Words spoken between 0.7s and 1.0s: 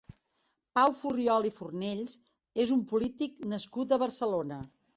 Pau